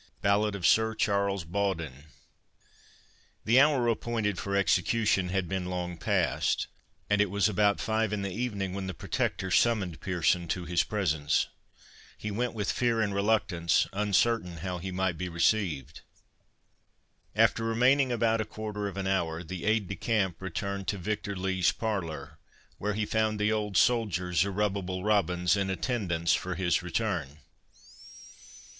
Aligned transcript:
BALLAD 0.23 0.55
OF 0.55 0.65
SIR 0.65 0.95
CHARLES 0.95 1.43
BAWDIN. 1.43 2.05
The 3.45 3.59
hour 3.59 3.87
appointed 3.87 4.39
for 4.39 4.55
execution 4.55 5.29
had 5.29 5.47
been 5.47 5.65
long 5.67 5.95
past, 5.95 6.65
and 7.07 7.21
it 7.21 7.29
was 7.29 7.47
about 7.47 7.79
five 7.79 8.11
in 8.11 8.23
the 8.23 8.33
evening 8.33 8.73
when 8.73 8.87
the 8.87 8.95
Protector 8.95 9.51
summoned 9.51 10.01
Pearson 10.01 10.47
to 10.47 10.65
his 10.65 10.83
presence. 10.83 11.45
He 12.17 12.31
went 12.31 12.55
with 12.55 12.71
fear 12.71 12.99
and 12.99 13.13
reluctance, 13.13 13.85
uncertain 13.93 14.57
how 14.65 14.79
he 14.79 14.89
might 14.91 15.19
be 15.19 15.29
received. 15.29 16.01
After 17.35 17.63
remaining 17.63 18.11
about 18.11 18.41
a 18.41 18.45
quarter 18.45 18.87
of 18.87 18.97
an 18.97 19.05
hour, 19.05 19.43
the 19.43 19.65
aide 19.65 19.87
de 19.87 19.95
camp 19.95 20.41
returned 20.41 20.87
to 20.87 20.97
Victor 20.97 21.35
Lee's 21.35 21.71
parlour, 21.71 22.39
where 22.79 22.95
he 22.95 23.05
found 23.05 23.37
the 23.39 23.51
old 23.51 23.77
soldier, 23.77 24.33
Zerubbabel 24.33 25.03
Robins, 25.03 25.55
in 25.55 25.69
attendance 25.69 26.33
for 26.33 26.55
his 26.55 26.81
return. 26.81 27.37